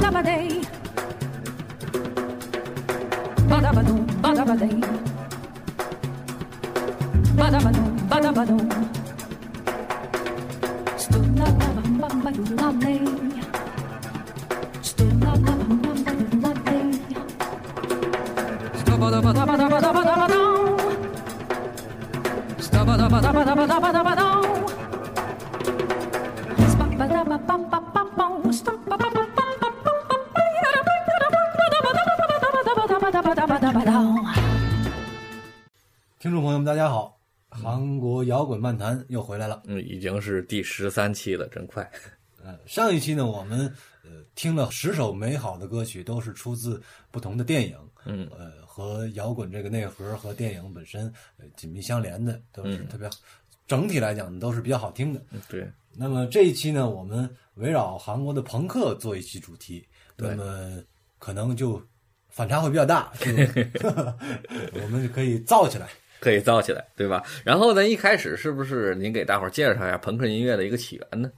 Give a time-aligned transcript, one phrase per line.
[0.00, 0.48] badabadey.
[3.50, 4.76] Badabadoo, badabadey.
[7.38, 8.64] Badabadoo, badabadoo.
[11.02, 12.36] Stood la bam bam bam
[12.80, 13.39] bam
[39.10, 39.62] 又回来了。
[39.66, 41.88] 嗯，已经是第十三期了，真快。
[42.42, 43.66] 嗯， 上一期呢，我们
[44.02, 53.10] 呃听了十首美好的歌曲，都是出自不同的电影，嗯，呃，和摇滚这个内核和电影本身呃紧密相连的，都是特别，
[53.66, 55.22] 整体来讲都是比较好听的。
[55.32, 59.84] 嗯对，那么这一期呢，我们围绕韩国的朋克做一期主题，
[60.16, 60.82] 那么
[61.18, 61.82] 可能就
[62.30, 63.30] 反差会比较大，就
[64.80, 65.88] 我们就可以造起来。
[66.20, 67.24] 可以造起来，对吧？
[67.44, 71.32] 然后呢，一开始是不是您给大伙儿介绍一下朋克音乐的一个起源呢？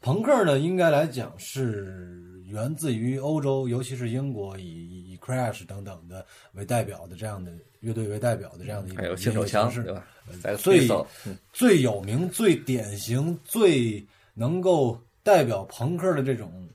[0.00, 10.04] 朋克呢，应该来讲是源自于欧洲，尤其是英国，以以以 Crash 等等的为代表的这样的乐队为代表的这样的一个还有性手枪，是对吧？
[10.42, 10.88] 在最
[11.24, 16.68] 嗯最有名、最典型、最能够代表朋克的这种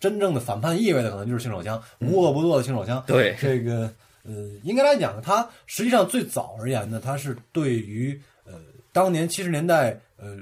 [0.00, 3.02] 真正的反叛意味的，可能就是性手枪，无恶不作的性手枪。
[3.06, 3.92] 对这个
[4.24, 8.54] 呃，应该来讲，它实际上最早而言呢，它是对于呃
[8.90, 10.38] 当年七十年代呃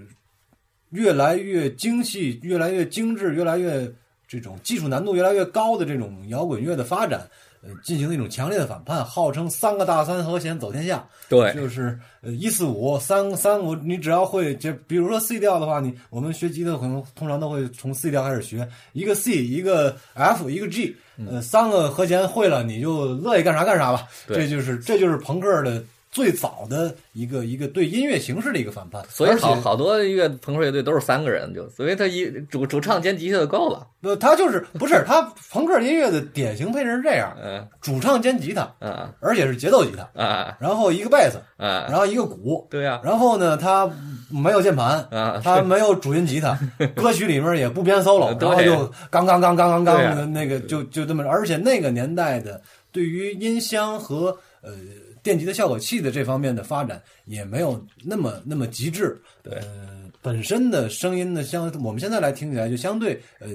[0.90, 3.92] 越来越精细、越来越精致、越来越
[4.28, 7.28] 这种技术难度越来越高的这种摇滚乐的发展，
[7.62, 11.06] 呃，进行了一种强烈的反叛，号称三个大三和弦走天下。
[11.28, 20.96] 对，就是呃一四五三三五，你只要会就比如说 C 调的话，你我们学吉他可能通常都会从 C 调开始学，一个 C 一个 F 一个 G，
[21.28, 24.08] 呃三个和弦会了，你就乐意干啥干啥吧。
[24.26, 25.82] 对这就是这就是朋克的
[26.12, 29.02] 最早的一个一个对音乐形式的一个反叛。
[29.08, 33.86] 所以好好多乐朋克乐队都是三个人，就所以他一主主唱兼吉他就够了。
[34.00, 37.66] 不，他就是不是 他朋克音乐的典型配置是这样：嗯。
[37.80, 41.86] 主唱兼吉他，嗯而且是节奏吉他，啊然后一个贝斯，啊！
[41.88, 43.00] 然后一个鼓，对呀。
[43.02, 43.90] 然后呢，他
[44.28, 46.58] 没有键盘，啊，他没有主音吉他，
[46.94, 54.72] 歌曲里面也不编 solo，然后就刚刚刚刚刚刚那个就就这么，而且那个年代的对于音箱和呃
[55.22, 63.48] 电吉的效果器的这方面的发展也没有那么那么极致，对呃，本身的声音呢，相我们现在来听起来就相对呃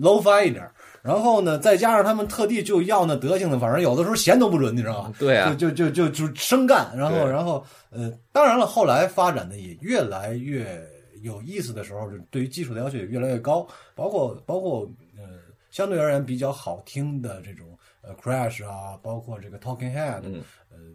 [0.00, 0.72] low fi 一点儿。
[1.02, 5.12] 然后呢，再加上他们特地就要那德行的，反正有的时候弦都不准，你知道吧？
[5.18, 10.80] 对啊就就就就就生干，然后然后呃，当然了，后来发展的也越来越
[11.22, 15.24] 有意思的时候，就对于技术的要求也越来越高，包括包括呃，
[15.72, 17.66] 相对而言比较好听的这种
[18.00, 20.42] 呃 Crash 啊，包括这个 Talking Head，、嗯呃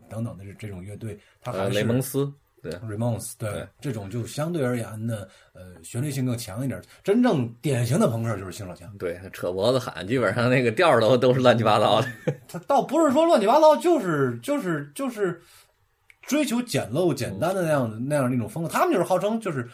[0.09, 2.31] 等等的这这种乐队，它还呃，是雷蒙斯，
[2.61, 6.81] 对 Ramones，对对这种就相对而言呢，呃，旋律性更强一点。
[7.03, 12.07] 真正典型的朋克就是性手枪，对，扯脖子喊，基本上那个调儿都都是乱七八糟的。
[12.47, 15.39] 他倒不是说乱七八糟，就是就是就是
[16.23, 18.69] 追求简陋简单的那样的那样的一种风格。
[18.69, 19.69] 他们就是号称就是嗯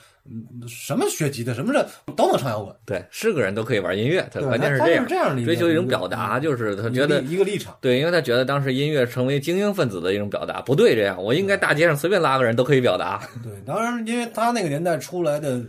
[0.67, 7.77] 什么学吉他什么这都能唱摇滚，对，是个人都可以玩音乐，他关键他他这样，是这样的追求一种表达，就是他觉得一个立场。
[7.81, 13.27] 对，因为他觉得当时音乐成为精英分子的一种表达，不对，这样我应该大街上随便拉个人都可以表达。
[13.43, 15.61] 对，当然，因为他那个年代出来的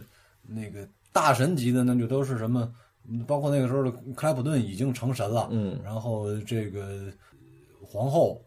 [0.47, 2.73] 那个大神级的，那就都是什么，
[3.09, 7.13] 嗯包括那个时候的克莱普顿已经成神了，嗯，然后这个
[7.83, 8.41] 皇后，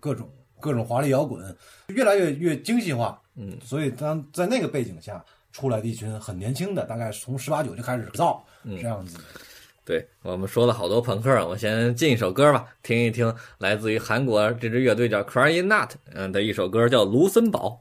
[0.00, 0.26] 各种
[0.58, 1.54] 各种华丽摇滚，
[1.88, 9.24] 越来越越精细化，嗯，所以当在那个背景下出来的一群很年轻的，大概从十八九就开始造，嗯这样子的。
[9.84, 17.80] 对我们说了好多朋克，我先进一首歌吧，听一听来自于韩国这支乐队叫 Crying Nut 嗯的一首歌叫《卢森堡》。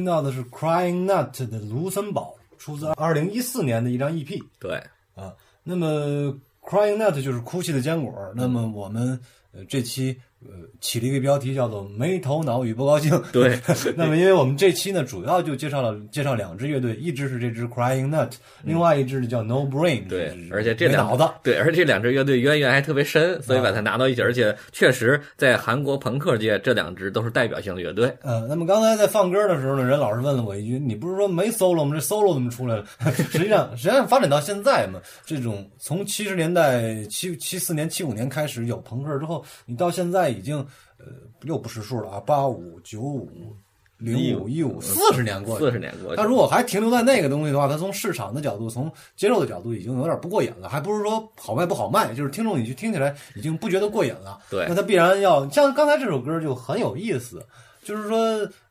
[0.00, 4.82] 听到的是 Crying Nut 的卢森堡，出自二零一四年的一张 EP 对，
[5.14, 5.34] 啊。
[5.62, 8.32] 那么 Crying Nut 就是哭泣的坚果。
[8.34, 9.20] 那么我们
[9.52, 10.50] 呃这期呃
[10.80, 13.10] 起了一个标题叫做“没头脑与不高兴”。
[13.32, 13.58] 对，
[13.94, 18.32] 那么因为我们这期呢主要就介绍了介绍两支乐队，一支是这支 Crying Nut，
[18.64, 20.08] 另外一支叫 No Brain。
[20.08, 21.32] 对，而且这两没脑子。
[21.42, 28.10] 对，而且这两支乐队渊源还特别深，所以啊把它拿到一起，而且确实在韩国朋克界，这两支都是代表性的乐队。
[28.22, 31.94] 呃，那么刚才在放歌的时候呢，任老师问了我一句：“你不是说没 solo 吗？
[31.94, 40.58] 这 solo 怎么出来了？” 实际上，实际上发展到现在嘛，这种从七十年代七七四年、七五年开始有朋克之后，你到现在已经
[40.98, 41.06] 呃
[41.42, 43.54] 又不识数了啊，八五、九五、
[43.98, 50.68] 零五、一五，四十年过去了四十年过去他，如果还停留在那个东西的话，他从市场的角度、从接受的角度，已经有点不过瘾了。
[50.68, 54.38] 还不是说好卖不好卖，就是听众你去听起来已经不觉得过瘾了。
[54.50, 57.44] 对那他必然要像刚才这首歌就很有意思，
[57.82, 58.18] 就是说，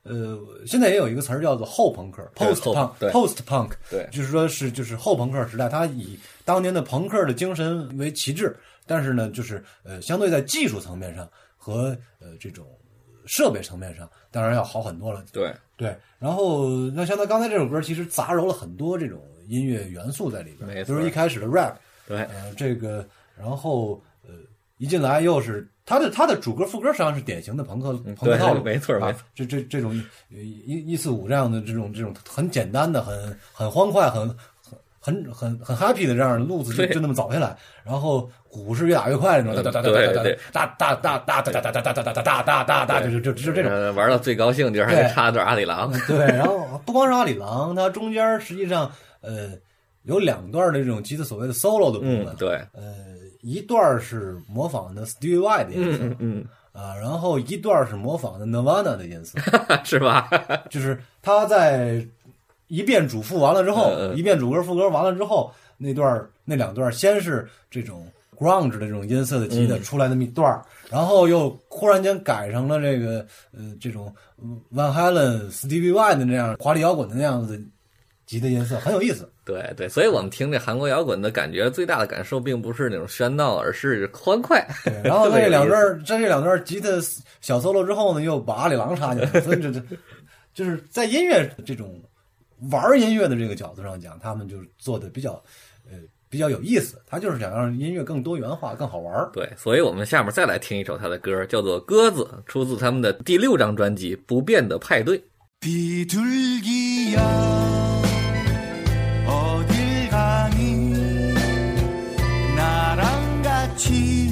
[0.02, 3.10] 呃，现在也有一个词儿叫做后朋克 （post punk）。
[3.10, 8.56] post punk，对就是说是就是后朋克时代，它以当年的朋克的精神为旗帜，
[8.86, 11.28] 但是呢，就是呃，相对在技术层面上
[11.60, 12.66] 和呃这种
[13.26, 15.22] 设备层面上，当然要好很多了。
[15.30, 21.74] 对，对，然后那像他刚才这首歌，其实杂糅了很多这种音乐元素在里边，没错比如一开始的 rap，
[22.08, 23.06] 对，呃，这个，
[23.38, 24.34] 然后呃，
[24.78, 29.92] 一进来又是他的他的主歌副歌实际上是典型的朋克朋克套路，啊没错没错，这这这种
[30.30, 34.34] 呃一一四五这样的这种这种很简单的、很很欢快、很
[35.00, 43.72] 很很很 happy 的这样的路子就就那么走下来，然后鼓是越打越快那种，哒哒哒哒哒哒对哒哒哒哒哒哒哒哒哒哒哒哒哒哒哒，就就就就这种。
[43.72, 48.92] 呃，玩到最高兴就是还插段阿里郎，对，然后不光是阿里郎，它中间实际上
[49.22, 49.50] 呃
[50.02, 52.82] 有两段的这种吉他所谓的 solo 的部分，嗯，对，呃，
[53.40, 56.16] 一段是模仿的 Stevie Y 的音色，嗯。
[56.18, 60.30] 嗯啊，然后一段是模仿的 Nirvana 的音色，嗯，是吧？
[60.70, 62.00] 就是他在
[62.70, 68.06] 一遍主副完了之后，一遍主歌副歌完了之后，那段那两段先是这种
[68.38, 74.14] grunge 的这种音色的吉他嗯出来那么一段儿，然后又忽然间改成了这个呃这种
[74.72, 77.60] Van Halen、Stevie Y 的那样华丽摇滚的那样子
[78.24, 79.28] 吉他音色，很有意思。
[79.44, 84.64] 对对，所以我们听这韩国摇滚的感觉，最大的感受并不是那种喧闹，而是欢快。
[84.84, 86.88] 对，然后在这两段儿 在这两段儿吉他
[87.40, 89.82] 小 solo 之后呢，又把阿里郎插进来，所以这这
[90.54, 92.00] 就是在音乐这种
[92.71, 95.33] 玩儿音乐的这个角度上讲，他们就是做的比较
[95.89, 95.97] 呃
[96.29, 99.29] 比较有意思，他就是想让音乐更多元化、更好玩儿。
[99.33, 105.19] 对，所以我们下面再来听一首他的歌，叫做《鸽子》，出自他们的第六张专辑《不变的派对》。
[105.61, 107.21] 비둘기야
[109.25, 111.33] 어딜 가니
[112.55, 114.29] 나랑 같이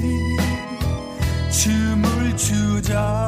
[1.50, 3.27] 춤을 추자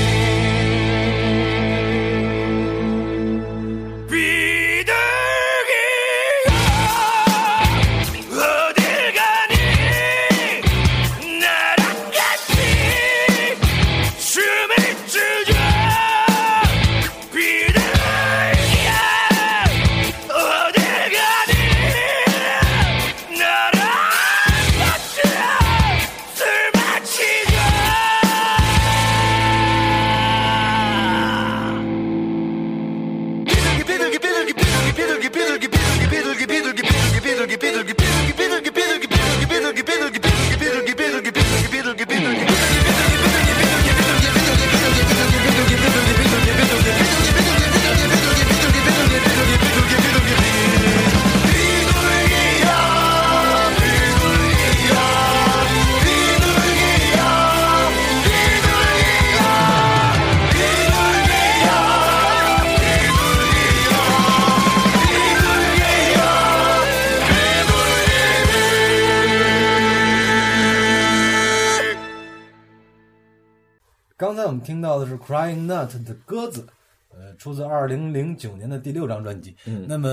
[77.41, 79.55] 出自二零零九年的第六张专辑。
[79.65, 79.85] 嗯。
[79.89, 80.09] 那么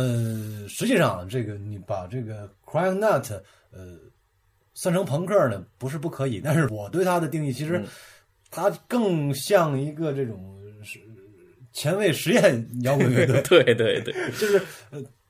[0.66, 3.38] 实际上，这个你把这个 Crying Nut
[3.70, 3.99] 呃
[4.73, 7.87] 算成朋克呢，不是不可以，但是我对它的定义其实嗯。
[8.50, 10.99] 它更像一个这种是
[11.70, 14.58] 前卫实验摇滚乐队，对 对对， 就是
[14.90, 15.02] 呃，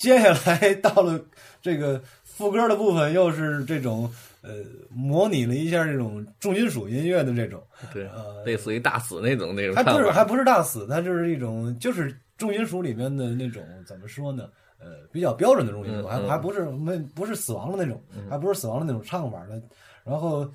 [0.00, 1.20] 接下来到了
[1.60, 4.50] 这个副歌的部分，又是这种呃，
[4.88, 14.48] 模拟了一下这种重金属音乐的这种，对呃，类似于大死那种那种还不是还不是大死，它就是一种就是重金属里面的那种怎么说呢？
[14.78, 19.60] 呃，比较标准的重金属，还还不是没不是死亡的那种，还不是死亡的那种唱法的。
[20.02, 20.50] 然后呃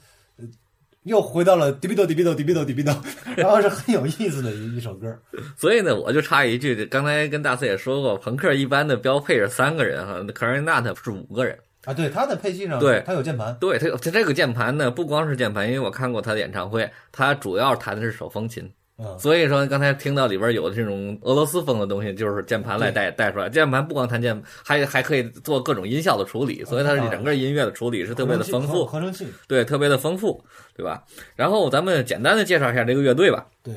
[1.05, 2.93] 又回到了迪比斗迪比斗迪比斗迪比哆，
[3.37, 5.07] 然后是很有意思的一一首歌。
[5.55, 11.57] 所以呢，我就插一句，刚才跟大四也说过，朋克一般的标配是三个人哈 c a r i n a t 是五个人。
[11.85, 18.67] 啊，对，他的配器上，对他有键盘，对，他有他这个键盘呢，不光是键盘，因为我看过他的演唱会，他主要弹的是手风琴。
[18.97, 23.49] 嗯，所以说，刚才听到里边有这种俄罗斯风的东西，就是键盘来带带出来。
[23.49, 30.41] 键盘不光弹键，还还可以做各种音效的处理，所以它整个音乐的处理是特别的丰富，合成器，对，特别的丰富，
[30.77, 31.03] 对吧？
[31.35, 33.45] 然后咱们简单的介绍一下这个乐队吧。
[33.61, 33.73] 对，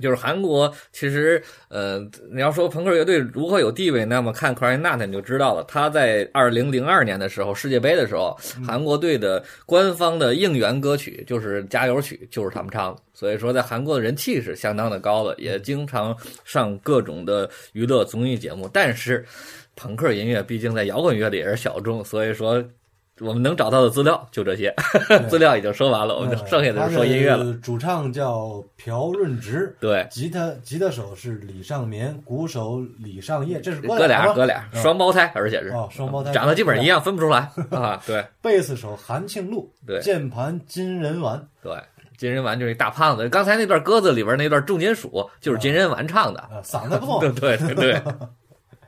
[0.00, 1.98] 就是韩国，其实，呃，
[2.32, 5.64] 你要说朋克乐队如何有地位，那么看 c r y n a t 你就知道了。
[5.68, 8.36] 他在二零零二年的时候，世界杯的时候，
[8.66, 13.00] 韩国队的官方的应援歌曲就是加油曲，就是他们唱的。
[13.12, 18.68] 所以说，在韩国的人气是相当的高的，也经常上各种的娱乐综艺节目。
[18.72, 19.24] 但是，
[19.76, 22.64] 朋克音乐毕竟在摇滚乐里也是小众，所以说。
[23.20, 24.74] 我们能找到的资料就这些，
[25.30, 27.54] 资料已经说完了，我们就剩下的是说音乐了。
[27.62, 34.34] 主唱叫朴润植，对，吉他吉他手是李尚民，鼓手李尚业，这是哥俩吗？
[34.34, 35.68] 哥俩嗯双胞胎，而且是。
[35.68, 36.88] 哦，双胞胎，长得基本上一。
[36.88, 37.48] 样，分不出来。
[37.70, 38.02] 啊。
[38.06, 38.24] 对。
[38.42, 40.00] 贝斯手韩庆禄，对。
[40.00, 41.72] 键盘金人丸，对，
[42.18, 43.28] 金人丸就是一大胖子。
[43.28, 46.40] 刚才那段歌子里边那段重金属就是金人丸唱的。
[46.40, 47.20] 啊，嗓子不错。
[47.40, 48.02] 对，对对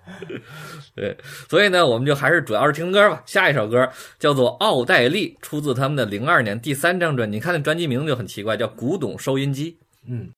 [0.95, 1.17] 对。
[1.49, 3.23] 所以呢，我们就还是主要是听歌吧。
[3.27, 7.37] 下一首歌叫做《奥黛丽》，出自他们的零二年第三张专辑。
[7.37, 9.73] 你看那专辑名字就很奇怪，叫《古董收音机》。
[10.09, 10.31] 嗯。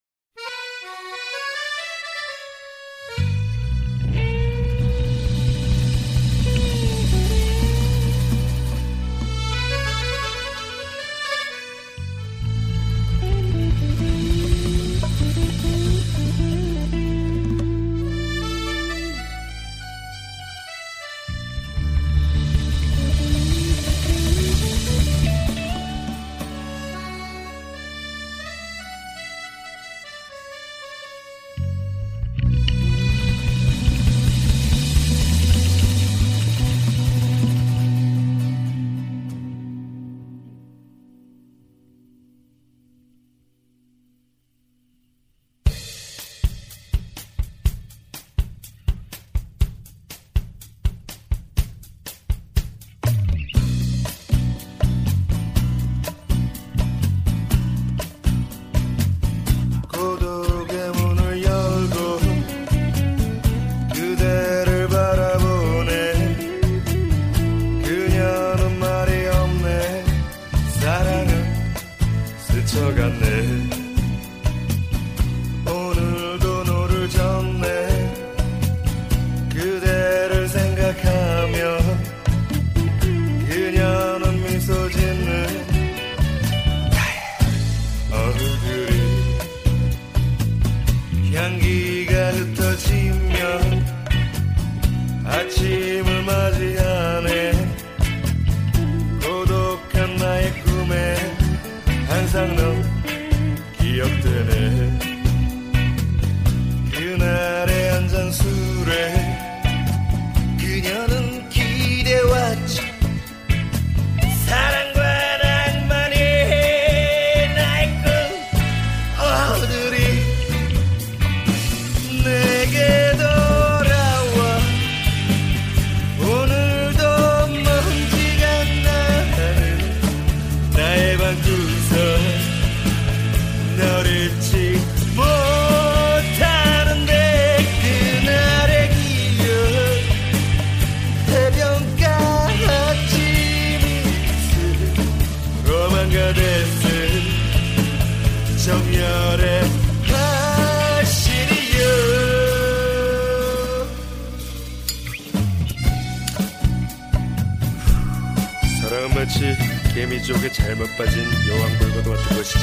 [160.29, 162.59] 개미지옥에 잘못 빠진 여왕벌과도 같은 것이지.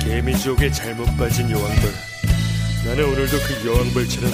[0.00, 1.92] 개미지옥에 잘못 빠진 여왕벌.
[2.84, 4.32] 나는 오늘도 그 여왕벌처럼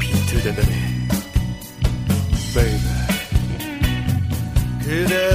[0.00, 1.06] 비틀댄다네.
[2.54, 2.84] 베이비.
[4.84, 5.31] 그대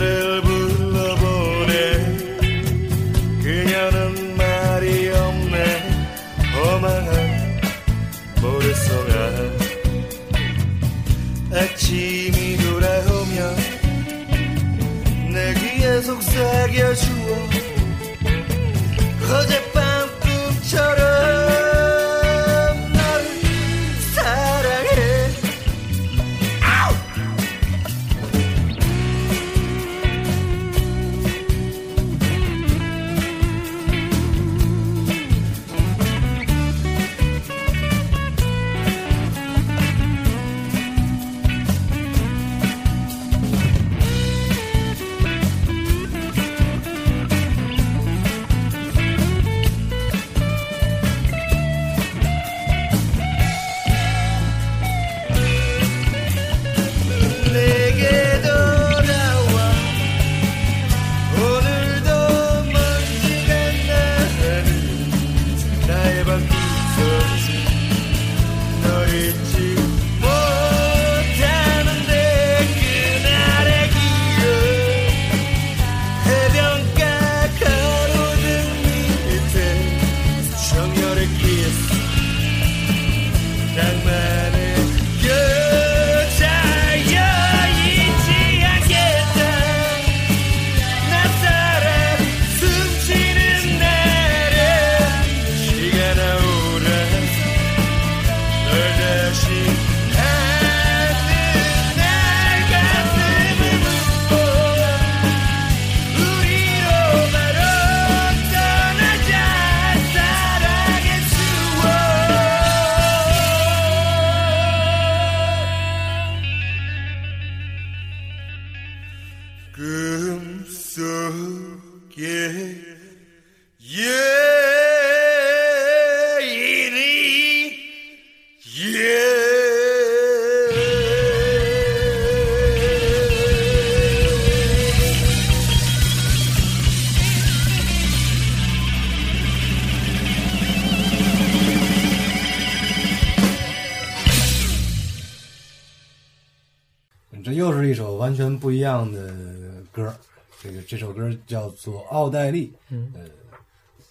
[150.88, 152.68] 这首歌叫做《奥黛丽》。
[152.90, 153.26] 嗯，呃，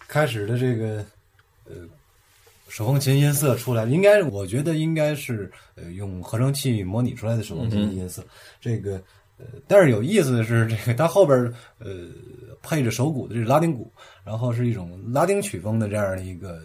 [0.06, 1.04] 开始的这个
[1.64, 1.74] 呃
[2.68, 8.22] 手风琴音色出来，应该我觉得应该是呃用合成器模拟出来的手风琴音色。
[8.60, 9.00] 这个
[9.38, 11.38] 呃，但是有意思的是，这个它后边
[11.78, 12.08] 呃
[12.60, 13.90] 配着手鼓的这是拉丁鼓，
[14.22, 16.60] 然后是一种拉丁曲风的这样的一个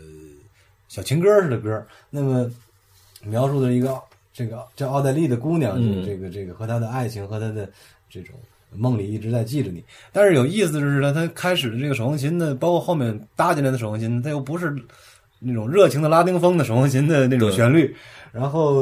[0.90, 1.88] 小情歌似的歌。
[2.10, 2.52] 那么
[3.24, 3.98] 描述的一个
[4.34, 7.70] 这个叫奥黛丽的姑娘，嗯这个这个和她的爱情和她的
[8.10, 8.36] 这种
[8.76, 9.84] 梦里一直在记着你。
[10.12, 14.76] 但是有意思的是呢，他开始的这个手风琴呢，包括后面搭进来的手风琴，它又不是
[15.40, 17.96] 那种热情的拉丁风的手风琴的那种旋律，
[18.32, 18.76] 然后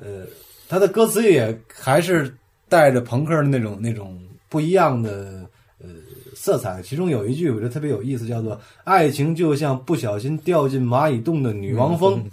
[0.00, 0.26] 呃，
[0.68, 2.34] 他的歌词也还是
[2.68, 5.44] 带着朋克的那种那种不一样的
[5.78, 5.88] 呃
[6.34, 6.80] 色彩。
[6.82, 12.24] 其中有一句我觉得特别有意思，叫做“爱情就像不小心掉进蚂蚁洞的女王蜂”。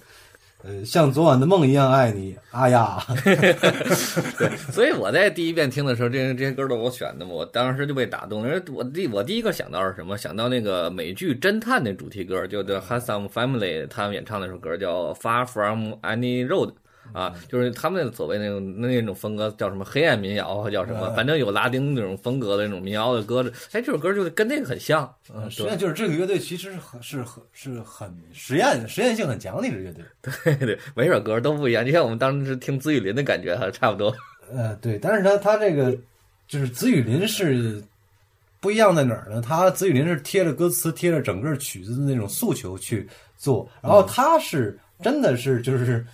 [0.86, 2.98] 像昨晚的梦一样爱你，啊呀！
[3.24, 8.62] 对，所以我在第一遍听的时候，这这些歌都是我选的嘛，我当时就被打动了。
[8.74, 10.18] 我第我第一个想到是什么？
[10.18, 16.68] 想到那个美剧《侦探》的主题歌，就 The Handsome Family 他们演唱那首歌叫《Far From Any Road》。
[17.14, 23.44] 啊，就是他们所谓那种那种风格叫什么黑暗民谣，叫什么，嗯反正有拉丁那种风格的那种民谣的歌。
[23.72, 25.12] 哎，这首歌就跟那个很像。
[25.34, 30.04] 嗯，实际上就是这个乐队其实是很是很是很实验实验性很强的一支乐队。
[30.44, 34.14] 对对对，每首歌都不一样，就像我们当时听紫雨林的感觉哈，差不多。
[34.52, 35.98] 呃，对，但是他他这个
[36.48, 37.82] 就是紫雨林是
[38.60, 39.42] 不一样在哪儿呢？
[39.42, 46.06] 他紫雨林是贴着歌词、贴着整个曲子的那种诉求去做，然后他是真的是就是。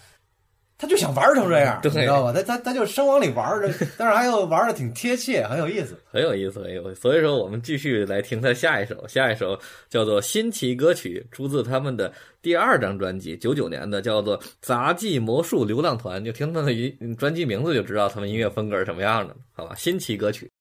[0.83, 2.33] 他就想玩成这样，对你知道吧？
[2.33, 5.97] 他他他就生往里玩的， 但是还有玩的挺贴切，很有意思。
[6.11, 6.99] 很有意思，很有意思。
[6.99, 9.57] 所以说，我们继续来听他下一首，下一首
[9.89, 16.21] 叫做《新奇歌曲》，出自他们的第二张专辑，九九年的，叫做《杂技魔术流浪团》。
[16.25, 19.73] 就听他的音专辑名字就知道他们音乐风格是什么样的，好吧？
[19.77, 20.51] 新奇歌曲。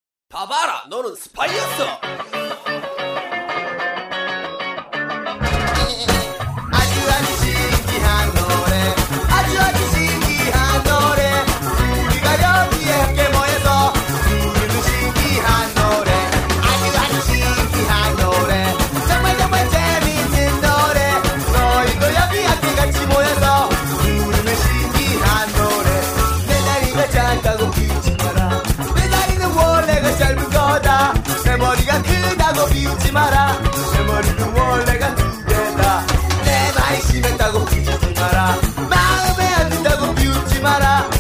[32.33, 33.61] 크다고 비웃지 마라.
[33.93, 36.07] 내 머리는 원래가 두 개다.
[36.45, 38.57] 내 말이 심했다고 비웃지 마라.
[38.89, 41.11] 마음에 안 든다고 비웃지 마라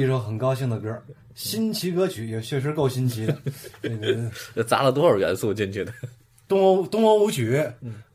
[0.00, 1.00] 一首很高兴的歌，
[1.34, 3.36] 新奇歌曲也确实够新奇的。
[3.82, 3.90] 这
[4.54, 5.92] 个砸了多少元素进去的？
[6.48, 7.64] 东欧东欧舞曲，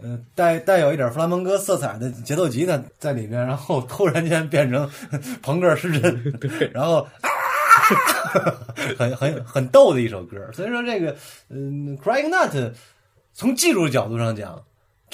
[0.02, 4.90] 嗯、带带有一点弗拉门戈色彩的节奏吉他在里面，然后突然间变成
[5.42, 6.34] 朋克失真，
[6.74, 7.30] 然后啊，
[8.98, 10.38] 很很很逗的一首歌。
[10.52, 11.16] 所以说这个，
[11.50, 12.74] 嗯，Crying Nut
[13.32, 14.62] 从技术角度上讲，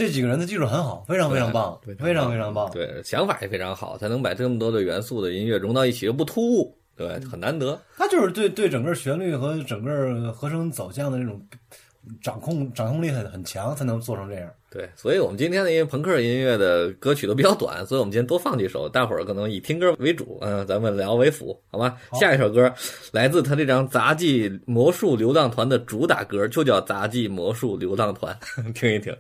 [0.01, 2.67] 这几个人的技术很好，非常非常棒，对非常非常棒。
[2.71, 7.79] 对，想法也非常好，才能把这么多的元素的音乐融到一起，又不突兀，对，很难得。
[7.95, 11.39] 他就是对对整个旋律和整个和声走向的那种
[12.19, 14.49] 掌控掌控力很很强，才能做成这样。
[14.71, 21.95] 对，所以我们今天的因为朋克音乐的歌曲都比较短，所以我们今天多放几首，大伙儿可能以听歌为主，嗯，咱们聊为辅，好吗？
[22.19, 22.73] 下一首歌
[23.11, 28.35] 来自他这张杂技魔术流浪团的主打歌，就叫杂技魔术流浪团，
[28.73, 29.15] 听一听。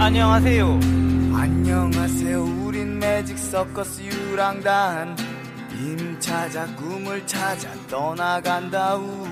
[0.00, 0.80] 안녕하세요.
[1.34, 2.42] 안녕하세요.
[2.64, 5.14] 우린 매직 서커스 유랑단.
[5.74, 9.26] 임 찾아 꿈을 찾아 떠나간다 우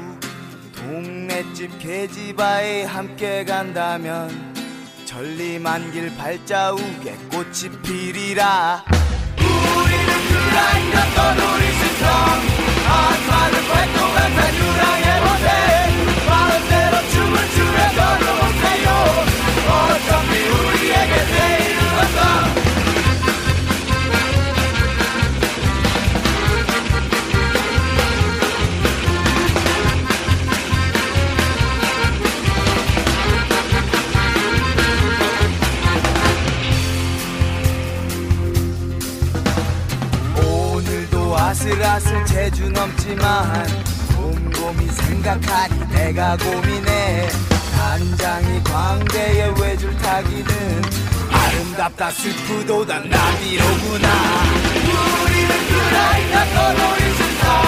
[0.77, 4.29] 동네집 계집아에 함께 간다면
[5.07, 8.85] 천리만길 발자국에 꽃이 피리라.
[9.39, 12.09] 우리는 그라이었던 우리 신성
[12.87, 15.08] 아마는 활동한 산 유랑의
[41.69, 43.67] 슬아슬 재주 넘지만
[44.17, 47.29] 곰곰이 생각하니 내가 고민해.
[47.77, 50.83] 난 단장이 광대에 외줄 타기는
[51.31, 54.09] 아름답다 슬프도다 나비로구나.
[55.23, 57.63] 우리는 그라이가 떠돌이 싫다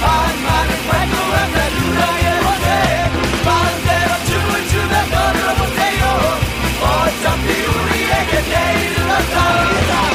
[0.00, 2.66] 반만은 활동한다 누나의 모세
[3.44, 6.02] 마음대로 춤을 추며 걸어보세요.
[6.82, 10.05] 어차피 우리에게 내일은 없다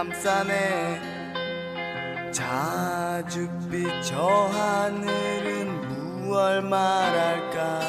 [0.00, 0.98] 감싸네
[2.32, 4.16] 자줏빛 저
[4.50, 7.80] 하늘은 무얼 말할까?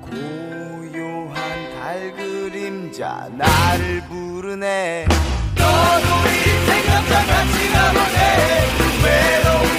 [0.00, 1.38] 고요한
[1.74, 5.06] 달 그림자 나를 부르네.
[5.54, 8.18] 너도 인생 감자 같이 가보네.
[9.04, 9.69] 외로운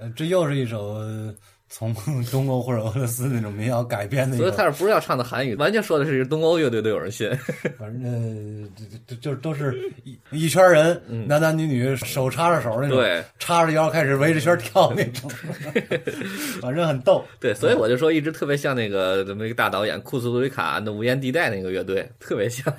[0.00, 1.34] 呃，这又是一首呃
[1.68, 1.94] 从
[2.32, 5.54] 东欧或者俄罗斯那种民谣改编的所以他是不是要唱的韩语？
[5.56, 7.30] 完全说的是东欧乐队都有人信。
[7.78, 15.30] 反正呃，这这就都是一一圈人，男男女女手插着手那种，对，叉着腰开始围着圈跳那种，
[16.60, 17.24] 反正很逗。
[17.38, 22.74] 对，所以我就说一直特别像那个咱们一个大导演库斯图里卡那《无烟地带》那个乐队，特别像。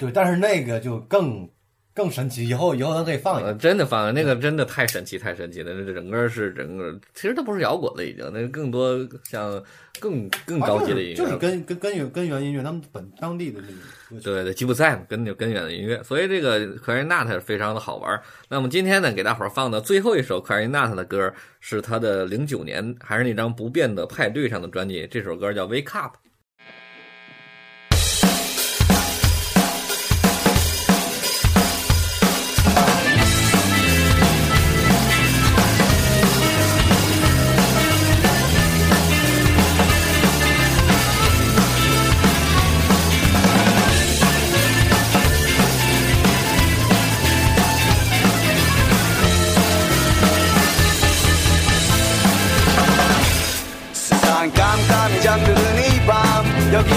[0.00, 1.48] 对，但是那个就更
[1.94, 3.58] 更神奇，以后以后咱可以放一呃，个。
[3.58, 5.72] 真的放那个真的太神奇，太神奇了！
[5.72, 9.62] 那整个是整个，其实它不是摇滚了，已经，那更多像
[10.00, 14.20] 更更高级的音乐，就是根根根源根源音乐，他们本当地的那种。
[14.20, 18.20] 对对，吉普赛嘛，根根源的音乐，所以这个 Clarinat 非常的好玩。
[18.48, 26.16] 那么今天呢，给大伙儿放的最后一首 Clarinat 的歌，是他的零九年还是那张不变的派对上的专辑，这首歌叫《Wake Up》。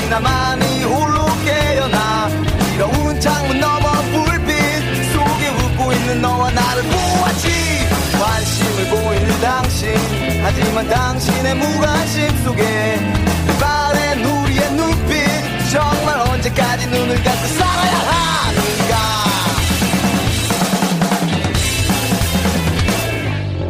[0.10, 2.30] 나만이 홀로 깨어나.
[2.76, 4.56] 이러운 창문 너머 불빛
[5.14, 7.50] 속에 웃고 있는 너와 나를 보았지.
[8.20, 9.94] 관심을 보이는 당신
[10.44, 13.00] 하지만 당신의 무관심 속에
[13.60, 15.26] 바랜 우리의 눈빛
[15.72, 17.98] 정말 언제까지 눈을 감고 살아야
[18.48, 18.98] 하는가?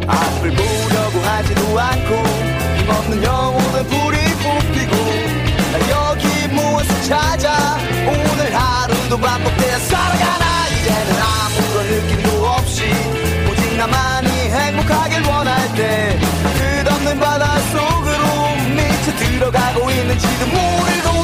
[0.06, 2.27] 앞을 보려고 하지도 않고
[9.08, 10.68] 하루도 반복되어 살아가나?
[10.68, 12.84] 이제는 아무런 느낌도 없이
[13.50, 16.18] 오직 나만이 행복하길 원할 때
[16.58, 21.17] 끝없는 바다 속으로 미쳐 들어가고 있는지도 모르고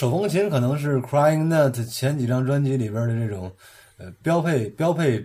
[0.00, 3.52] 手风琴可能是 Crying Nut 前几张专辑里边的这种
[3.98, 5.22] 呃标配标配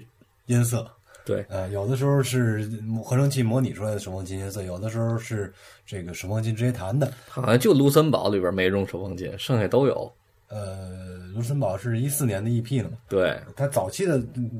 [0.48, 0.86] 音色。
[1.24, 2.70] 对，呃，有的时候是
[3.02, 5.54] 合成器模拟出来的手风琴音色，有的时候是
[5.86, 7.10] 这个手风琴直接弹的。
[7.30, 10.12] 好像就卢森堡里边没用手风琴，剩下都有。
[10.50, 14.60] 呃，卢森堡是一四年的 EP 了嘛，对，他早期的、嗯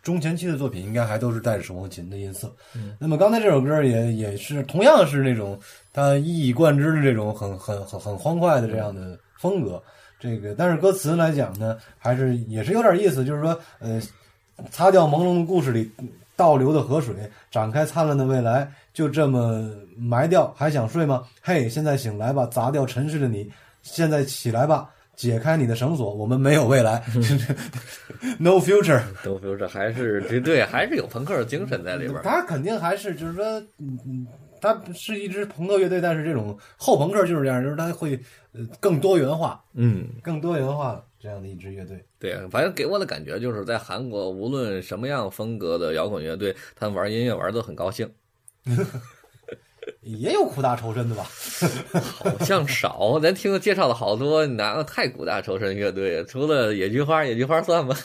[0.00, 2.54] 中前期的作品应该还都是带着手风琴的音色。
[3.00, 5.58] 那么刚才这首歌也也是同样是那种
[5.92, 9.82] 他一以贯之的这种很很很很欢快的这样的风格。
[10.18, 14.00] 这个但是歌词来讲呢，还是也是有点意思，就是说呃，
[14.70, 15.90] 擦掉朦胧的故事里
[16.34, 17.14] 倒流的河水，
[17.50, 21.24] 展开灿烂的未来，就这么埋掉，还想睡吗？
[21.42, 23.50] 嘿，现在醒来吧，砸掉沉睡的你，
[23.82, 24.90] 现在起来吧。
[25.16, 27.02] 解开你的绳索，我们没有未来，
[28.38, 32.20] no future，no future，还是对对，还是有朋克的精神在里边。
[32.22, 33.42] 他肯定还是就是说，
[33.78, 34.26] 嗯嗯，
[34.60, 38.18] 他是一支朋克乐队，但是这种后朋克就是这样，就是他会
[38.52, 42.04] 呃更多元化，嗯，更多元化这样的一支乐队。
[42.18, 48.10] 对，反正给我的感觉就是在韩国，无论什么样风格的摇滚乐队，他们玩音乐玩的很高兴。
[50.02, 51.24] 也有苦大仇深的吧？
[52.00, 57.96] 好像少，咱听介绍了好多哪有太苦大仇深乐队，除了野菊花，野菊花算吧？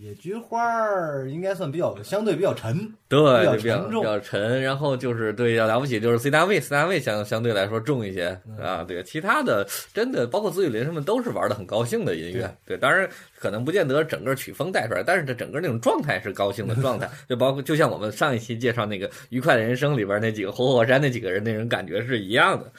[0.00, 3.18] 野菊花儿应该算比较相对比较沉，对，
[3.56, 13.08] 比较重比较沉，然后就是对要了不起，就是 C 大卫，C 大卫相相对来说重一些啊，对，其他的真的包括紫雨林什么都是玩的很高兴的音乐，对，当然
[13.40, 22.70] 可能不见得整个曲风带出来，但是这整个那种状态是高兴的状态， 就包括就像我们上一期介绍那个《愉快的人生》里边那几个活火山那几个人那种感觉是一样的。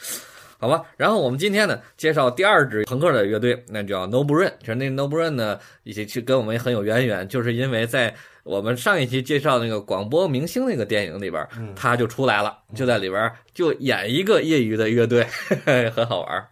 [0.62, 4.52] 好吧，然后我们今天呢介绍第二支朋克的乐队，那叫 No Brain。
[4.60, 11.48] 其实那 No Brain 呢，一起去跟我们很有渊源，就是因为在我们上一期介绍那个广播明星那个电影里边，
[11.78, 15.26] 他就出来了，就在里边就演一个业余的乐队，
[15.96, 16.50] 很好玩儿。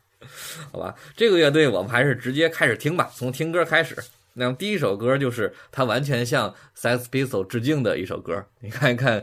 [0.72, 3.94] 好吧，这个乐队我们还是直接开始听吧，从听歌开始。
[4.36, 9.22] 那么第一首歌就是他完全向 Sex Pistols 致敬的一首歌，你看一看。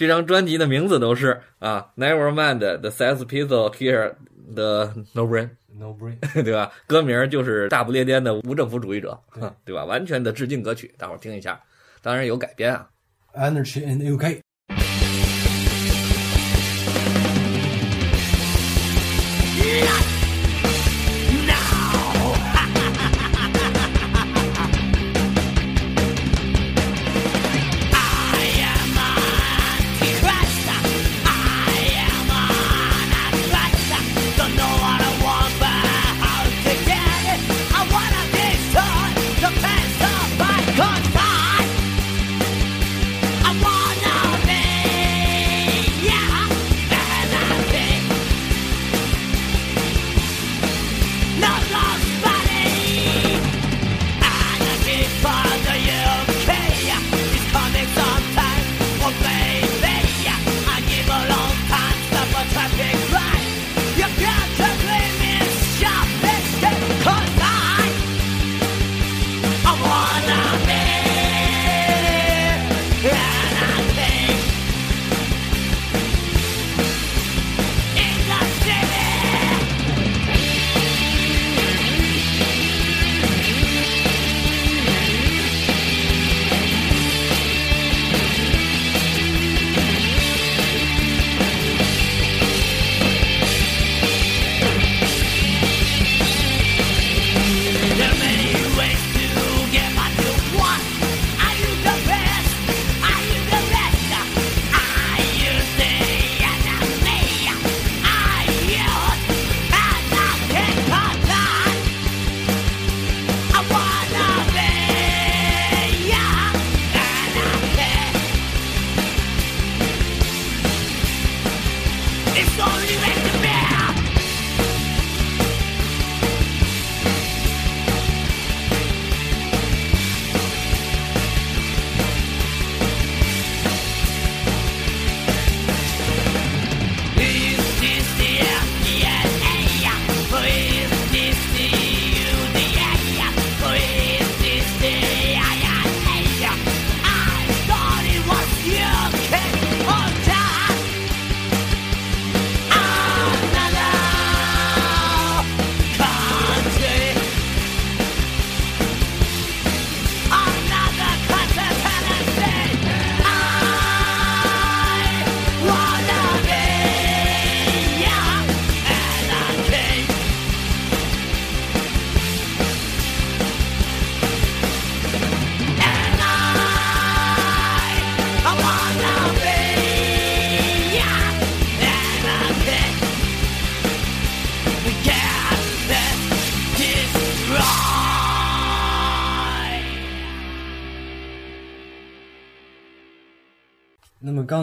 [0.00, 6.16] 这张专辑的名字都是啊，Nevermind The Sex Pistols Here，The No Brain，，no brain。
[6.42, 6.72] 对吧？
[6.86, 9.20] 歌名就是大不列颠的无政府主义者，
[9.62, 9.84] 对吧？
[9.84, 11.60] 完全的致敬歌曲，大伙儿听一下。
[12.00, 12.88] 当然有改编啊
[13.34, 14.40] ，Energy in the UK。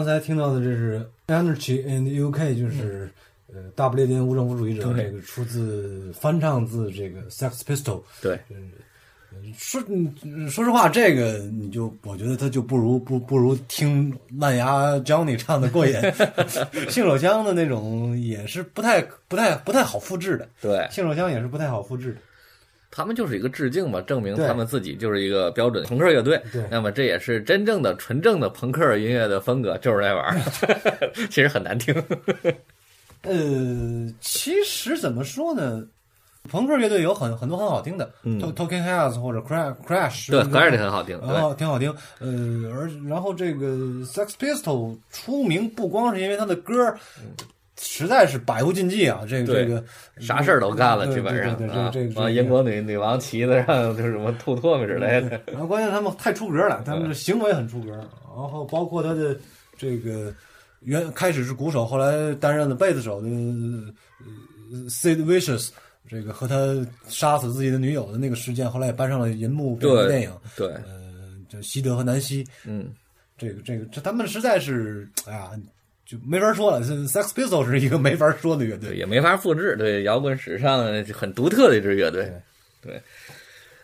[0.08, 3.10] 才听到的这是 Energy in the UK，就是、
[3.52, 5.04] 呃大不列颠无政府主义者，对。
[5.04, 8.02] 这个出自翻唱自这个 Sex Pistol。
[8.20, 8.38] 对，
[9.56, 9.82] 说
[10.22, 15.94] 嗯说实话，这个你就我觉得他就不如不不如听烂牙 Johnny 唱的过瘾，
[16.90, 22.18] 性手枪的那种也是不太不太不太好复制的，对，性手枪也是不太好复制的。
[22.90, 26.40] 他们就是一个致敬嘛，证明他们自己就是一个标准朋克乐队。
[26.52, 31.94] 对那么这也是真正的纯正的朋克音乐的风格， 就是这玩意儿， 其实很难听。
[33.22, 35.84] 呃，其实怎么说呢？
[36.48, 41.18] 朋克乐队有很很多很好听的、嗯 t o Talking Heads 或者 Crash Crash，对，那个还是很好听。
[41.20, 41.94] 对，哦，挺好听。
[42.20, 43.66] 呃，而然后这个
[44.06, 46.98] Sex Pistol 出名不光是因为他的歌儿
[47.80, 49.82] 实在是百无禁忌啊，这个这个
[50.18, 55.40] 啥事儿都干了，基本上啊这个这个完，英国女女王骑子上就是什么吐唾沫之类的。
[55.46, 57.92] 然后关键他们太出格了， 他们的行为很出格。
[57.92, 59.36] 然后包括他的
[59.76, 60.32] 这个
[60.80, 65.70] 原开始是鼓手，后来担任了贝斯手的呃 Sid Vicious，
[66.08, 66.56] 这个和他
[67.08, 70.32] 杀死自己的女友的那个事件，后来也搬上了银幕变成电影。
[70.56, 72.92] 对，呃，就西德和南希，嗯，
[73.36, 75.50] 这个这个这他们实在是，哎呀，
[76.08, 76.80] 就没法说了。
[76.80, 78.96] 这 Sex Pistols 是一个没法说的乐，队。
[78.96, 79.76] 也没法复制。
[79.76, 82.32] 对，摇滚史上很独特的一支乐队。
[82.80, 82.98] 对，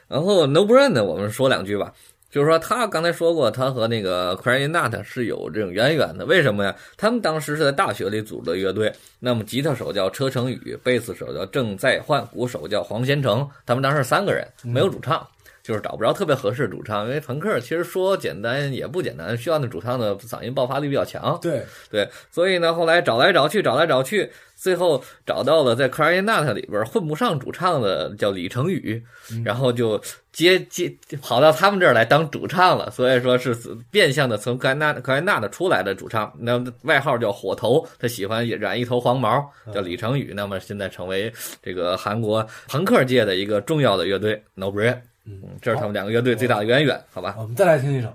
[0.09, 1.93] 然后 No Brain 呢，我们说两句吧。
[2.31, 6.25] 就是说，他刚才说过，他和那个 Crying Nut 是有这种渊源的。
[6.27, 6.75] 为什么呀？
[6.97, 8.93] 他们当时是在大学里组的乐队。
[9.20, 13.49] 那么，吉他手叫车成宇，贝斯手叫郑在焕，鼓手叫黄贤成。
[13.64, 15.25] 他们当时是三个人，没有主唱，
[15.64, 17.06] 就是找不着特别合适的主唱。
[17.06, 21.36] 因为朋克其实说简单也不简单，需要那主唱的嗓音爆发力比较强。
[21.40, 29.02] 对，对，所以呢，后来找来找去，找来找去，最后找到了在 Crying Nut 里边混不上主唱的叫李成宇，
[29.42, 29.98] 然后就
[30.30, 32.90] 接接跑到他们这儿来当主唱了。
[32.90, 33.56] 所以说是
[33.90, 40.34] 变相的从 Crying Nut Crying Nut 出来的主唱，那外号叫火头，他喜欢染一头黄毛，叫李成宇。
[40.36, 45.00] 那么现在成为这个韩国朋克界的一个重要的乐队 No Brain。
[45.27, 47.35] 嗯，这是他们两个乐队最大的渊源，好吧？
[47.39, 48.12] 我们再来听一首，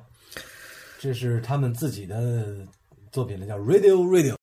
[1.00, 2.66] 这是他们自己的
[3.12, 4.39] 作品了，叫 Radio Radio。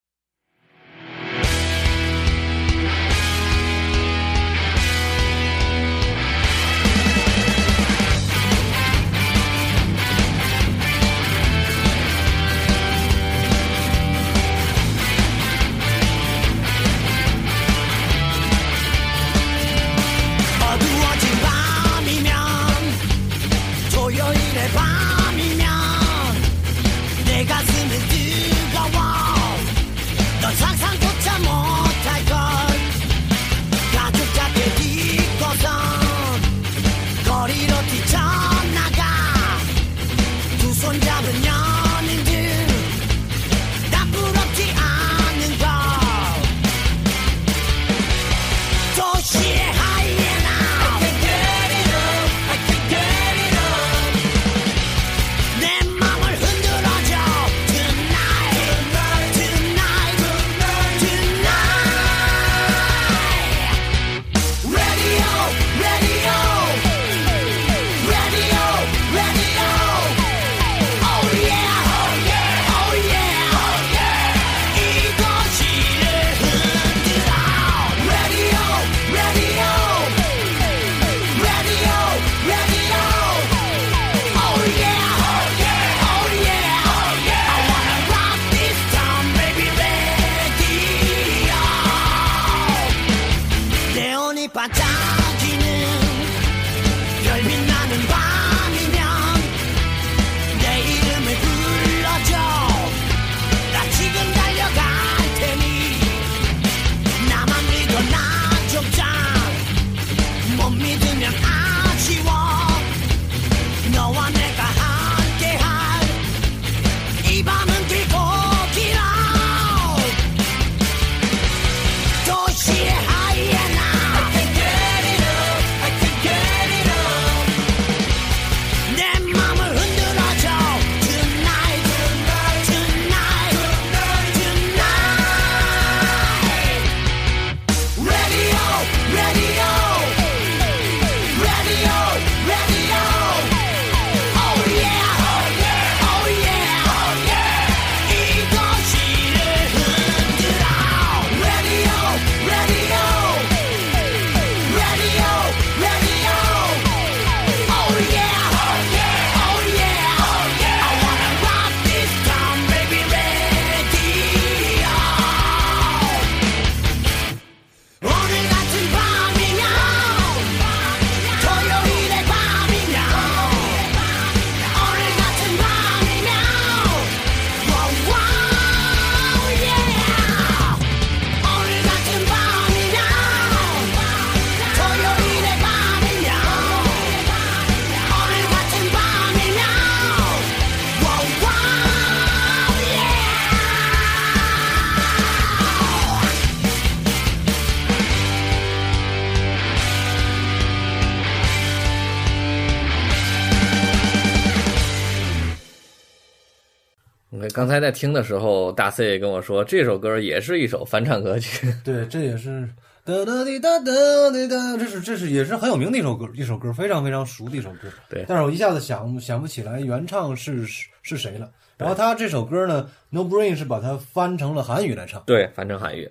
[207.57, 211.73] 刚才在听的时候，大 C 也跟我说，这首歌也是一首翻唱歌曲。
[211.83, 212.69] 对，这也是
[213.03, 217.89] 哒哒滴哒哒滴哒，这是这是也是很有名的一首歌，一首歌非常非常熟的一首歌。
[218.11, 221.51] 对但是我一下子想想不起来原唱是是是谁了。
[221.79, 225.23] 然后他这首歌呢，No Brain 是把它翻成了韩语来唱。
[225.25, 226.11] 对，翻成韩语。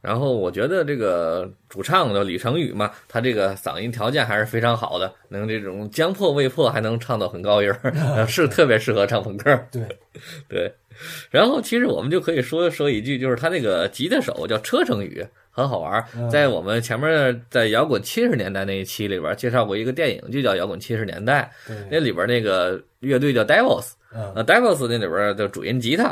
[0.00, 7.70] 然后我觉得这个主唱的李成宇嘛，他这个嗓音条件还是非常好的，能这种将破未破，还能唱到很高音
[8.26, 9.54] 是特别适合唱朋克。
[9.70, 9.82] 对，
[10.48, 10.74] 对，
[11.30, 16.06] 然后其实我们就可以说说一句，就是他那个吉他手叫车成宇，很好玩儿。
[16.30, 21.50] 在我们前面在摇滚七十年代那一期里边介绍过一个电影，就叫《摇滚七十年代》，
[21.90, 26.04] 那，里边那个乐队叫 Devils，嗯，呃，Devils 那里边的主音吉他，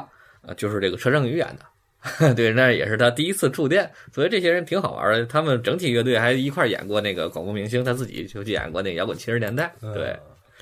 [0.47, 1.65] 啊，就是这个车成宇演的。
[2.37, 5.25] 对，那也是他第一次触电，所以这些人挺好玩的。
[5.27, 9.73] 他们整体乐队还一块演过那个广播明星，他自己就演过那个摇滚七十年代。
[9.81, 10.15] 对，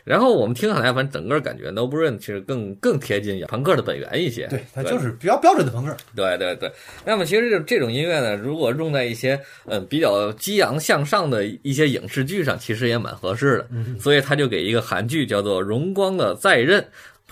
[0.04, 4.46] 然后我们听下来，反正整个感觉 No Brain 其实更更贴近朋克的本源一些。
[4.48, 5.96] 对，他就是比较标准的朋克。
[6.14, 6.70] 对对对，
[7.04, 9.34] 那么其实这这种音乐呢，如果用在一些
[9.66, 13.68] 嗯、呃比较激昂向上的一些影视剧上，其实也蛮合适的。
[14.00, 16.80] 所以他就给一个韩剧叫做《荣光的再任》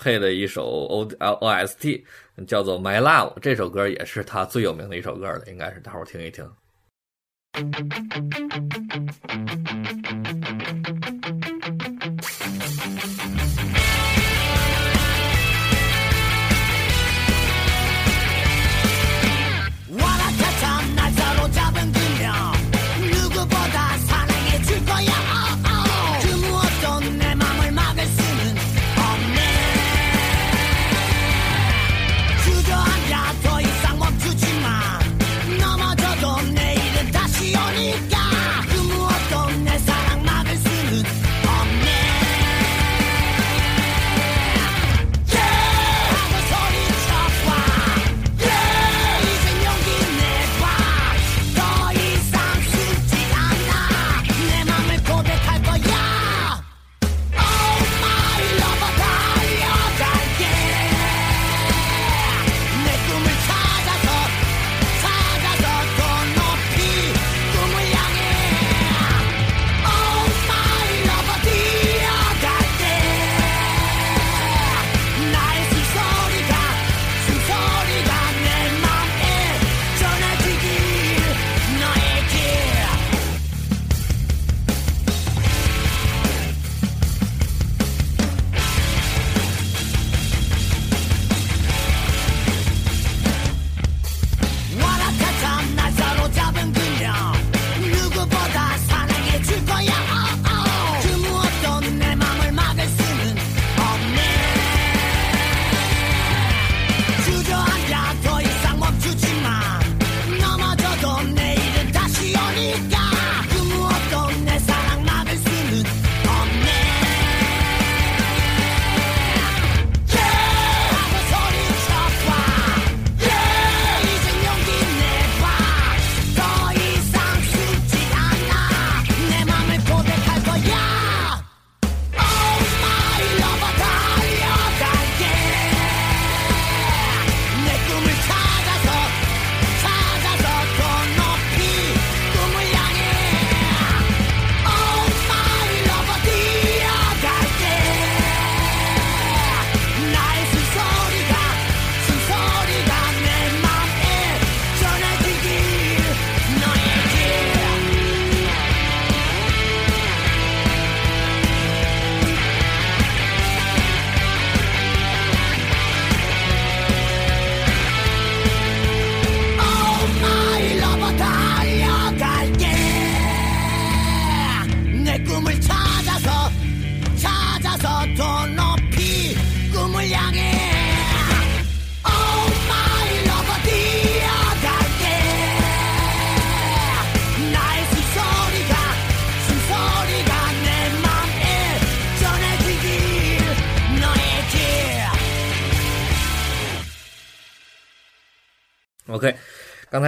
[0.01, 2.03] 配的一首 O L O S T，
[2.47, 3.35] 叫做《My Love》。
[3.39, 6.51] 这首歌也是他最有名的一首歌了，应该是大伙儿听一听。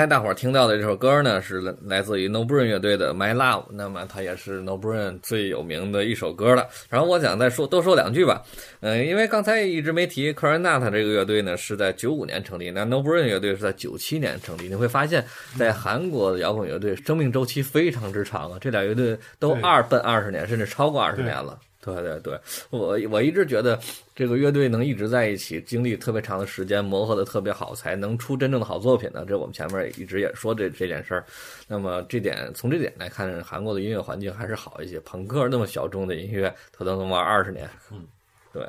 [0.04, 6.68] 才大伙儿听到的这首歌呢，是来来自于 No Brain 乐队的《My Love》，那么它也是 No Brain 最有名的一首歌了。
[6.90, 8.44] 然后我想再说多说两句吧，
[8.82, 14.68] 嗯、因为刚才一直没提 c o r a n a t 这个乐队呢是在九五年成立，那 No Brain 乐队是在九七年成立。
[14.68, 15.24] 你会发现
[15.58, 21.58] 在韩国的摇滚乐队生命周期非常之长啊，这俩乐队都二奔二十年，甚至超过二十年了。
[21.84, 23.78] 对对对，我我一直觉得
[24.16, 29.26] 这个乐队能一直在一起，经历特别长的时间，磨合的特别好，才能出真正的好作品呢。
[29.28, 31.26] 这我们前面也一直也说这这件事儿。
[31.68, 34.98] 那么这点从这点来看，韩国的音乐环境还是好一些。
[35.02, 37.70] 朋克那么小众的音乐，他都能玩二十年。
[37.92, 38.06] 嗯，
[38.54, 38.66] 对。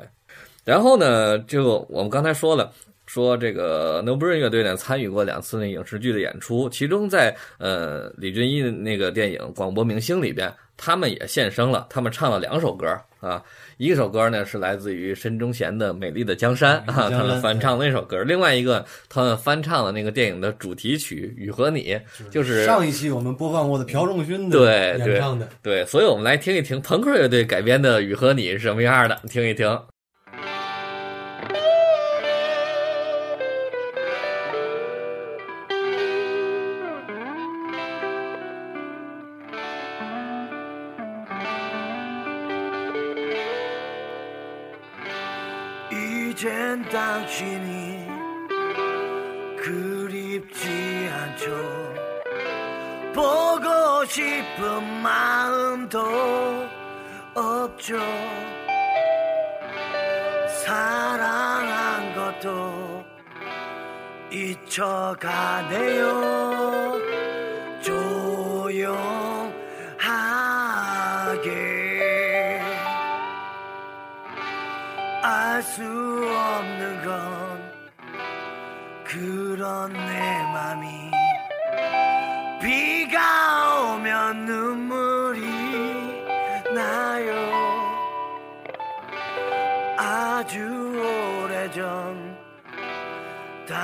[0.65, 2.73] 然后呢，就我们刚才说了。
[3.05, 12.87] 说这个 No Brain 乐队呢参与过两次那影视剧的演出，其中在呃李俊一的那个电影《广播明星》里边，他们也现身了，他们唱了两首歌
[13.19, 13.41] 啊，
[13.77, 21.93] 一首歌呢是来自于申中贤的《美丽的江山》啊，他们翻唱那首歌，另外一个他们翻唱了那个电影的主题曲《雨和你》，
[22.29, 25.47] 就是上一期我们播放过的朴正勋的对对演唱的。
[25.61, 29.79] 对，所以我们来听一听朋克乐队改编的《雨和你》是什么样的，听一听。
[54.55, 55.99] 싶은 마음도
[57.33, 57.97] 없죠.
[60.63, 63.05] 사랑한 것도
[64.31, 66.05] 잊혀가네요.
[67.81, 68.95] 조용하게
[75.21, 77.15] 알 수 없는 건
[79.03, 81.04] 그런 내 맘이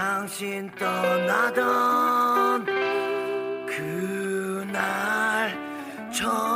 [0.02, 2.66] 당신 떠나던
[4.66, 6.51] 그날처럼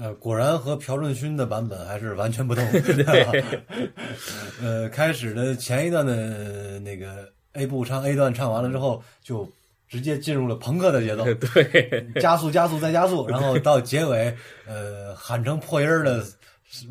[0.00, 2.64] 呃，果然和朴正勋的版本还是完全不同。
[4.62, 9.50] 呃，开始的前一段的那个 A 部唱 A 段唱完了之后，就
[9.88, 14.32] 直接进入了朋克的节奏， 对，加速加速再加速，然后到结尾，
[14.68, 16.24] 呃，喊成破音儿的，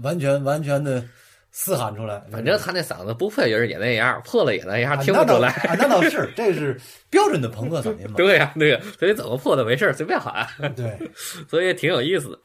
[0.03, 1.01] 完全完全的
[1.51, 2.21] 嘶喊出来。
[2.29, 5.47] 反正他那嗓子不破音儿也那样，破了也那样，听不出来。
[5.47, 6.77] 啊，那倒是，这是
[7.09, 8.15] 标准的朋克嗓音嘛。
[8.17, 10.45] 对呀、对呀、所以怎么破都没事儿，随便喊，
[10.75, 10.99] 对，
[11.47, 12.39] 所以挺有意思的。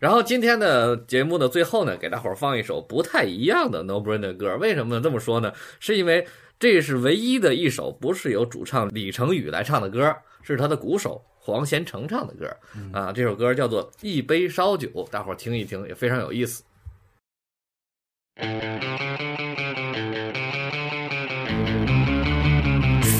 [0.00, 4.56] 然后今天的节目的最后呢，给大伙儿放一首不太一样的 No Brain 的歌。
[4.58, 5.52] 为什么这么说呢？
[5.80, 6.26] 是因为
[6.58, 12.46] 这是唯一的一首不是由主唱李成宇来唱的歌，是他的鼓手黄贤成唱的歌。
[12.92, 16.62] 啊，这首歌叫做《一杯烧酒》，大伙儿听一听，也非常有意思。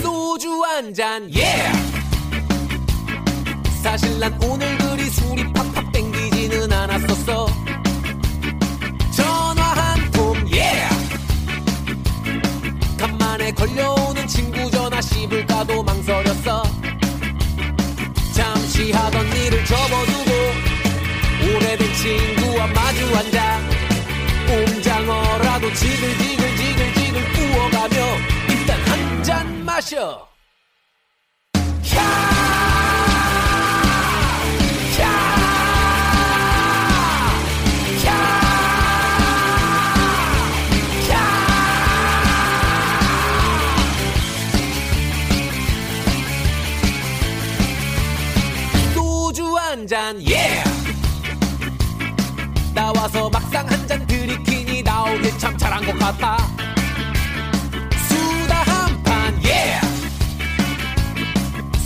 [0.01, 1.71] 소주 한 잔, yeah!
[3.81, 6.08] 사실 난 오늘 그리 술이 팍팍 땡
[6.40, 7.46] 기지는 않았었어.
[9.14, 10.88] 전화 한 통, yeah!
[12.96, 16.62] 간만에 걸려오는 친구 전화 씹을까도 망설였어.
[18.34, 20.30] 잠시 하던 일을 접어두고
[21.44, 23.60] 오래된 친구와 마주 앉아
[24.46, 27.96] 꼼장어라도 지글지글 지글지글 구워가며
[28.48, 30.26] 일단 한 잔 마셔.
[31.82, 31.98] 캬!
[31.98, 32.29] 캬!
[49.90, 50.62] 한 잔, 예!
[52.72, 56.36] 나와서 막상 한 잔 들이키니 나오길 참 잘한 것 같아.
[58.08, 59.80] 수다 한 판, 예!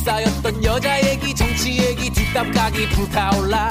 [0.05, 3.71] 쌓였던 여자 얘기, 정치 얘기, 뒷담 까기 불타올라.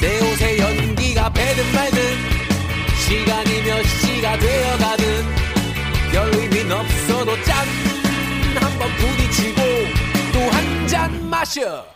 [0.00, 2.00] 내 옷에 연기가 배든 말든,
[3.06, 5.36] 시간이 몇 시가 되어가든,
[6.12, 7.66] 별 의미는 없어도 짠!
[8.58, 9.60] 한번 부딪히고,
[10.32, 11.93] 또 한 잔 마셔!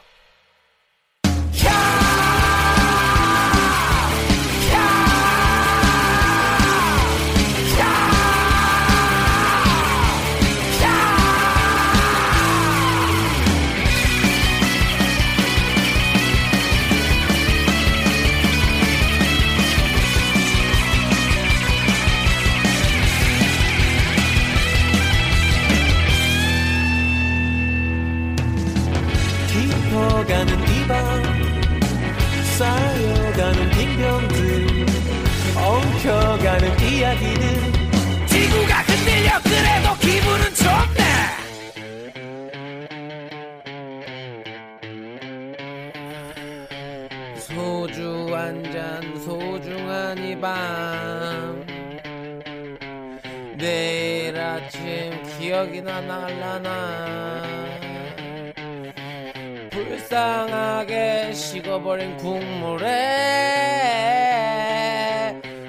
[30.28, 30.96] 깊어가는 이밤
[32.58, 34.86] 쌓여가는 빈병들
[35.56, 37.42] 엉켜가는 이야기들
[38.26, 41.08] 지구가 흔들려 그래도 기분은 좋네.
[47.38, 51.66] 소주 한 잔 소중한 이밤.
[53.56, 57.17] 내일 아침 기억이나 날라나
[60.08, 62.86] 불쌍하게 식어버린 국물에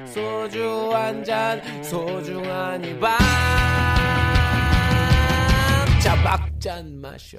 [0.06, 3.18] 소주 한 잔 소중한 이밤
[6.02, 7.38] 자박잔 마셔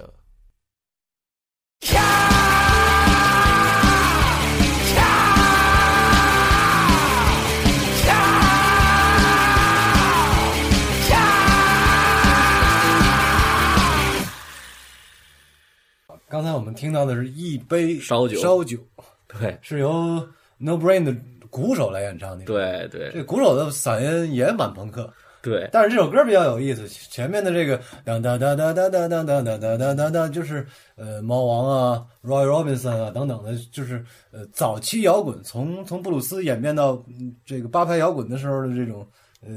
[1.80, 1.96] 캬!
[1.96, 2.69] 캬!
[16.30, 18.38] 刚才我们听到的是一杯烧酒。
[18.38, 18.78] 烧酒。
[19.26, 19.58] 对。
[19.60, 20.26] 是由
[20.58, 21.12] No Brain 的
[21.50, 23.10] 鼓手来演唱的。，对对。
[23.12, 25.12] 这鼓手的嗓音也蛮朋克，
[25.42, 26.86] 对，但是这首歌比较有意思。
[26.86, 30.64] 前面的这个当当当当当当当当当当当当当，就是
[30.94, 39.04] 呃猫王啊、Roy Robinson 啊等等的，就是呃早期摇滚从从布鲁斯演变到嗯这个八拍摇滚的时候的这种
[39.44, 39.50] 呃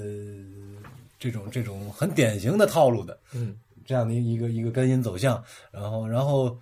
[1.20, 3.56] 这种这种很典型的套路的，嗯，
[3.86, 6.60] 这样的一个一个根音走向，然后然后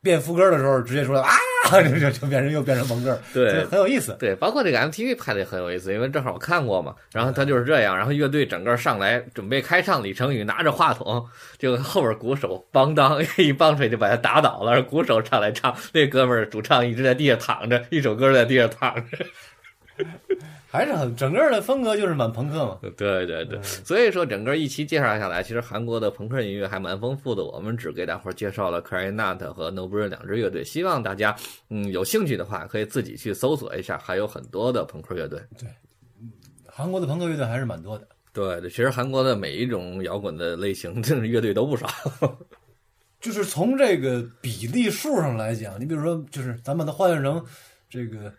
[0.00, 1.28] 变副歌的时候直接出来啊，
[1.82, 4.16] 就就就变成又变成蒙歌，对这很有意思。
[4.18, 6.94] 对，包括这个 MTV 拍的也很有意思，因为正好我看过嘛。
[7.12, 11.26] 然后他就是这样，然后乐队整个上来准备开唱，李成宇拿着话筒，
[11.58, 19.18] 就后边鼓手邦当一棒槌就把他打倒了，鼓手上来唱，那哥们儿主唱一直在地下躺着，一首歌在地下躺着。
[20.70, 22.78] 还是很整个的风格就是蛮朋克嘛。
[22.96, 27.42] 对对对，所以说整个一期介绍下来，其实韩国的朋克音乐还蛮丰富的。
[27.42, 31.34] 我们只给大伙儿介绍了 c r y n a t 和 No Brain 两支乐队，希望大家
[31.70, 35.40] 嗯有兴趣的话，可以自己去搜索一下，还有很多的朋克乐队。
[35.58, 35.68] 对
[36.66, 38.06] 韩国的朋克乐队还是蛮多的。
[38.32, 41.88] 对对，其实韩国的每一种摇滚的类型，这乐队都不少。
[43.20, 47.44] 就是从这个比例数上来讲，你比如说，就是咱把它换算成
[47.90, 48.32] 这个呃，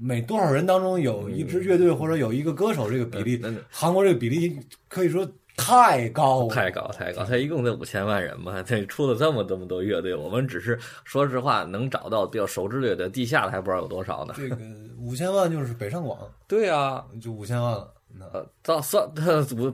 [0.00, 14.32] 每多少人当中有一支乐队或者有一个歌手，这个比例韩国这个比例可以说太高了，太高太高，他一共才五千万人嘛，他出了这么这么多乐队，我们只是说实话能找到比较熟知乐队，地下的还不知道有多少呢。
[14.36, 14.56] 这个
[14.98, 16.18] 五千万就是北上广。
[16.48, 18.24] 对啊，就五千万了，那。
[18.32, 19.06] 呃，到算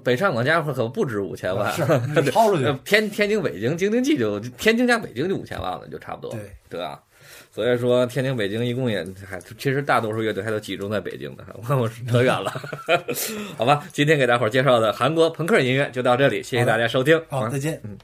[0.02, 6.50] 北上广家伙可不止五千万，是是超出去呃天天津、北京、京津冀就天津加北京就五千万了，就差不多，对。
[6.68, 7.00] 对吧？
[7.56, 12.52] 所以说，天津、北京一共也还，其实大多数乐队还都集中在北京的，我我扯远了，
[13.56, 13.82] 好吧？
[13.94, 17.80] 今天给大伙儿介绍的韩国朋克音乐就到这里，谢谢大家收听，好，啊再见。
[17.82, 17.96] 嗯